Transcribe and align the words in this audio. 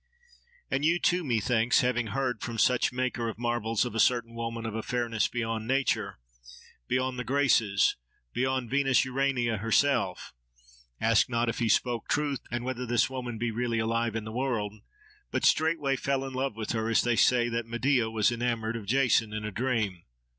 And 0.71 0.83
you 0.83 0.97
too, 0.97 1.23
methinks, 1.23 1.81
having 1.81 2.07
heard 2.07 2.41
from 2.41 2.57
some 2.57 2.73
such 2.79 2.91
maker 2.91 3.29
of 3.29 3.37
marvels 3.37 3.85
of 3.85 3.93
a 3.93 3.99
certain 3.99 4.33
woman 4.33 4.65
of 4.65 4.73
a 4.73 4.81
fairness 4.81 5.27
beyond 5.27 5.67
nature—beyond 5.67 7.19
the 7.19 7.23
Graces, 7.23 7.97
beyond 8.33 8.71
Venus 8.71 9.05
Urania 9.05 9.57
herself—asked 9.57 11.29
not 11.29 11.49
if 11.49 11.59
he 11.59 11.69
spoke 11.69 12.07
truth, 12.07 12.41
and 12.49 12.63
whether 12.65 12.87
this 12.87 13.11
woman 13.11 13.37
be 13.37 13.51
really 13.51 13.77
alive 13.77 14.15
in 14.15 14.23
the 14.23 14.31
world, 14.31 14.73
but 15.29 15.45
straightway 15.45 15.95
fell 15.95 16.25
in 16.25 16.33
love 16.33 16.55
with 16.55 16.71
her; 16.71 16.89
as 16.89 17.03
they 17.03 17.15
say 17.15 17.47
that 17.49 17.67
Medea 17.67 18.09
was 18.09 18.31
enamoured 18.31 18.75
of 18.75 18.87
Jason 18.87 19.31
in 19.33 19.45
a 19.45 19.51
dream. 19.51 20.01